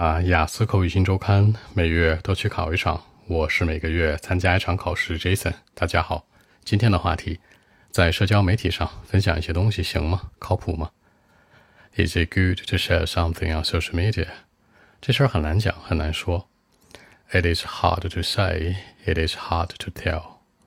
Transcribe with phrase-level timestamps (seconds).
[0.00, 5.18] 啊，雅思口语新周刊每月都去考一场，我是每个月参加一场考试。
[5.18, 6.24] Jason，大家好，
[6.64, 7.38] 今天的话题，
[7.90, 10.30] 在社交媒体上分享一些东西行吗？
[10.38, 10.90] 靠谱吗
[11.96, 14.28] ？Is it good to share something on social media？
[15.02, 16.48] 这事儿很难讲，很难说。
[17.30, 20.22] It is hard to say, it is hard to tell.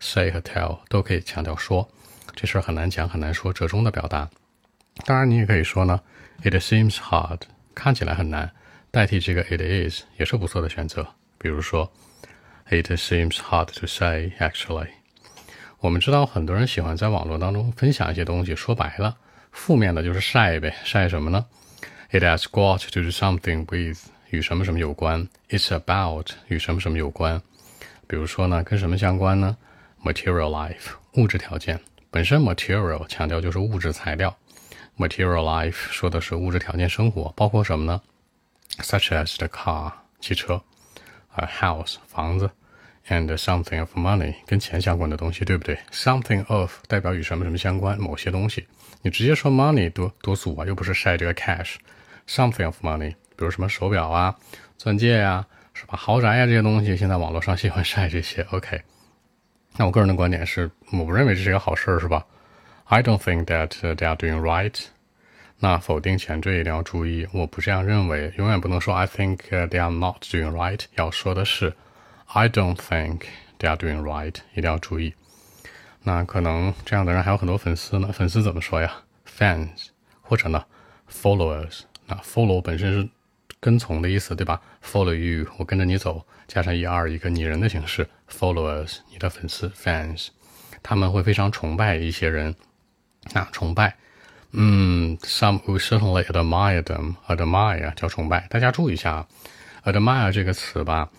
[0.00, 1.90] Say 和 tell 都可以强调说，
[2.34, 4.30] 这事儿很难讲，很难说，折中的表达。
[5.04, 6.00] 当然，你也可以说呢
[6.42, 7.40] ，It seems hard，
[7.74, 8.52] 看起来很难，
[8.90, 11.06] 代替这个 It is 也是不错的选择。
[11.38, 11.92] 比如说
[12.68, 14.88] ，It seems hard to say actually。
[15.80, 19.16] 我们知道很多人喜欢在网络当中分享一些东西，说白了，
[19.52, 21.46] 负面的就是晒呗，晒什么呢
[22.10, 23.98] ？It has got to do something with
[24.30, 27.40] 与什么什么有关，It's about 与什么什么有关。
[28.06, 29.56] 比如说呢，跟什么相关呢
[30.02, 31.78] ？Material life 物质条件
[32.10, 34.36] 本身，material 强调就是物质材料。
[34.96, 38.00] Material life 说的是物质条件生活，包括什么呢
[38.79, 40.61] ？Such as the car 汽车，
[41.35, 42.51] a house 房子，
[43.07, 45.77] and something of money 跟钱相关的东西，对不对？
[45.91, 48.67] Something of 代表与什么什么相关，某些东西。
[49.01, 54.35] 你直接说 money 多多俗啊，又不是晒这个 cash。Something of money，比如什么手表啊、
[54.77, 55.97] 钻戒呀，是吧？
[55.97, 58.43] 豪宅呀这些东西，现在网络上喜欢晒这些。
[58.51, 58.81] OK，
[59.75, 62.25] 那我个人的观点是，我不认为这是一个好事儿，是吧？
[62.85, 64.73] I don't think that they are doing right。
[65.60, 71.74] 那否定前缀一定要注意，我不这样认为，永远不能说 I think they are not doing right，要说的是
[72.26, 73.22] I don't think
[73.58, 75.14] they are doing right，一定要注意。
[76.04, 79.88] 那可能这样的人还有很多粉丝呢，粉丝怎么说呀？Fans
[80.22, 80.64] 或者呢
[81.10, 81.80] followers。
[82.06, 83.08] 那 follow 本身是
[83.60, 90.28] 跟从的意思，对吧？Follow you，我跟着你走，加上 er 一个拟人的形式，followers 你的粉丝 fans，
[90.82, 92.54] 他们会非常崇拜一些人。
[93.34, 93.96] 那，崇拜，
[94.52, 98.46] 嗯，some who certainly admire them，admire 叫崇拜。
[98.48, 99.26] 大家注意一下
[99.84, 101.10] ，admire 这个词吧，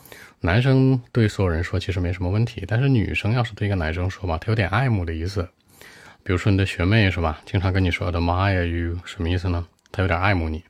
[0.41, 5.47] 男生对所有人说其实没什么问题，但是女生要是对一个男生说吧，他有点爱慕的意思。
[6.23, 9.65] 比如说你的学妹是吧，经常跟你说 admire you，什么意思呢？
[9.91, 10.63] 他有点爱慕你。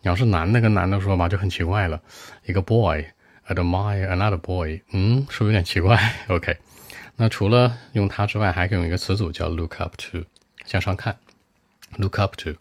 [0.00, 2.00] 你要是男的跟男的说吧，就很奇怪了。
[2.46, 3.04] 一个 boy
[3.48, 5.98] admire another boy，嗯，是不是有点奇怪？
[6.28, 6.56] OK，
[7.16, 10.24] 那除了用它之外，还可以用一个词组叫 look up to。
[10.64, 11.16] 向上看
[11.96, 12.52] ，look up to，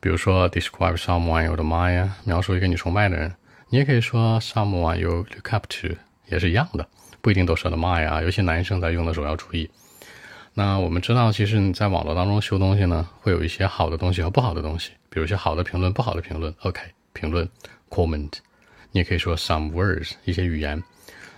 [0.00, 3.34] 比如说 describe someone you admire，描述一个你崇拜的人。
[3.70, 5.88] 你也可以说 someone you look up to，
[6.28, 6.86] 也是一样的，
[7.20, 8.22] 不一定都是 admire 啊。
[8.22, 9.70] 有些男生在用的时候要注意。
[10.54, 16.52] 那我们知道，其实你在网络当中修东西呢，会有一些好的东西和不好的东西，比如一些好的评论、不好的评论。
[16.62, 16.80] OK，
[17.12, 17.48] 评论
[17.90, 18.32] comment，
[18.90, 20.82] 你也可以说 some words，一些语言，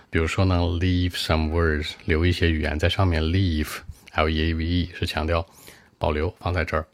[0.09, 3.21] 比如说呢，leave some words，留一些语言在上面。
[3.23, 5.45] leave，l e a v e 是强调。
[5.99, 6.87] 保留放在这儿，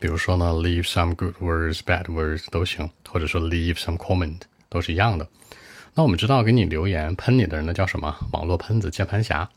[0.00, 5.26] 比如说呢，leave some good words, bad words 都行，或者说 leave some comment 都是一样的。
[5.94, 8.14] 那我们知道给你留言喷你的人呢叫什么？
[8.32, 9.48] 网络喷子、键盘侠。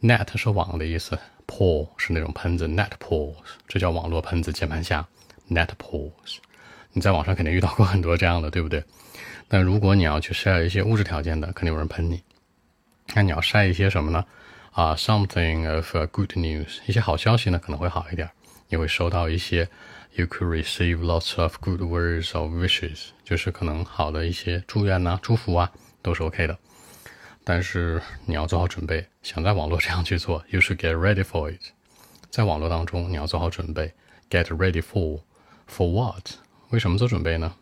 [0.00, 3.34] net 是网的意思，paw 是那种喷子，net paws
[3.68, 5.06] 这叫网络喷子、键盘侠。
[5.50, 6.36] net paws，
[6.92, 8.82] 你在网上肯定遇到过很多这样的，对不对？
[9.48, 12.22] 那如果你要去晒一些物质条件的，肯定有人喷你。
[13.14, 14.24] 那你要晒一些什么呢？
[14.70, 18.30] 啊，something of good news，一些好消息呢可能会好一点，
[18.70, 19.68] 你会收到一些
[20.14, 25.70] ，you could receive lots of good words or wishes，就是可能好的一些祝愿呐、祝福啊，
[26.00, 26.56] 都是 OK 的。
[27.42, 31.60] 但是你要做好准备，想在网络这样去做，you should get ready for it。
[32.30, 33.92] 在网络当中你要做好准备
[34.30, 36.30] ，get ready for，for what？
[36.68, 37.52] 为什么做准备呢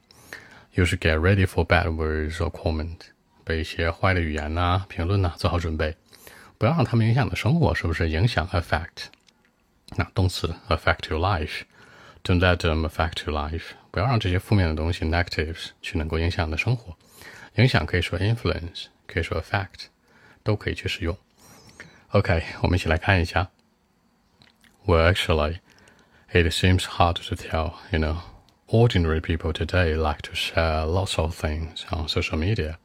[0.75, 2.99] ？You should get ready for bad words or comment，
[3.45, 5.97] 被一些坏的语言呐、评论呐做好准备。
[6.59, 8.11] 不要让他们影响你的生活，是不是？
[8.11, 9.07] 影响 affect，
[9.96, 13.72] 那动词 affect your life，don't let them affect your life。
[13.92, 16.98] 不要让这些负面的东西 negatives 去能够影响你的生活。
[17.56, 19.88] 影响可以说 influence，可以说 affect，
[20.42, 21.16] 都可以去使用。
[22.10, 23.50] OK，我们一起来看一下。
[24.86, 25.60] Well, actually,
[26.32, 27.76] it seems hard to tell.
[27.92, 28.18] You know,
[28.68, 32.78] ordinary people today like to share lots of things on social media.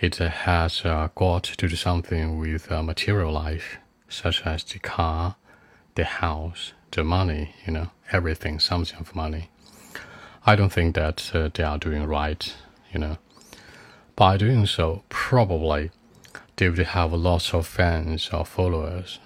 [0.00, 3.78] It has uh, got to do something with uh, material life,
[4.08, 5.36] such as the car,
[5.97, 9.49] the house, the money, you know, everything, something of money.
[10.45, 12.53] I don't think that uh, they are doing right,
[12.93, 13.17] you know.
[14.15, 15.89] By doing so, probably
[16.55, 19.19] they would have lots of fans or followers.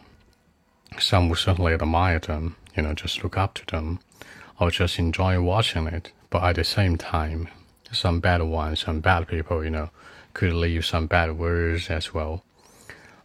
[0.98, 4.00] Some would certainly admire them, you know, just look up to them,
[4.58, 6.14] or just enjoy watching it.
[6.30, 7.50] But at the same time,
[7.92, 9.90] some bad ones, some bad people, you know,
[10.34, 12.46] could leave some bad words as well.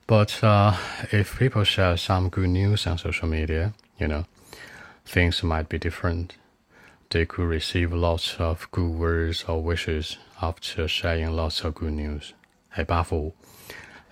[0.08, 0.76] But uh,
[1.12, 4.26] if people share some good news on social media, you know,
[5.06, 6.36] things might be different.
[7.10, 12.34] They could receive lots of good words or wishes after sharing lots of good news.
[12.76, 13.34] 第八幅，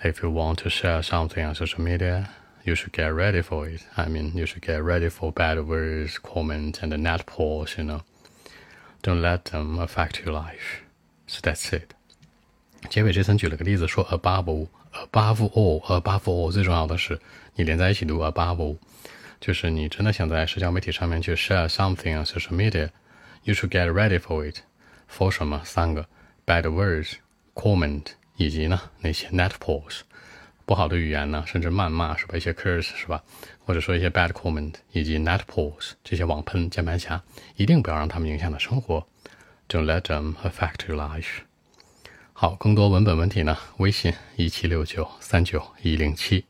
[0.03, 2.29] If you want to share something on social media,
[2.63, 3.81] you should get ready for it.
[3.95, 7.77] I mean, you should get ready for bad words, comments, and net pulls.
[7.77, 8.01] You know,
[9.01, 10.83] don't let them affect your life.
[11.27, 11.95] So that's it.
[12.89, 17.20] 结尾这层举了个例子，说 above Above all above all 最重要的是
[17.54, 18.76] 你连在一起读 above all，
[19.40, 24.58] 就是你真的想在社交媒体上面去 share something on social media，you should get ready for it。
[25.10, 25.60] for 什么？
[25.64, 26.06] 三个
[26.46, 27.14] bad words
[27.54, 28.06] comment
[28.36, 30.00] 以及呢那些 net pulls
[30.64, 32.36] 不好的语言呢，甚至谩骂是吧？
[32.36, 33.22] 一些 curse 是吧？
[33.64, 37.22] 或者说一些 bad comment 以及 net pulls 这些网喷键盘侠，
[37.56, 39.06] 一定不要让他们影响了生活。
[39.68, 41.42] Don't let them affect your life。
[42.36, 43.56] 好，更多文本问题呢？
[43.76, 46.44] 微信一七六九三九一零七。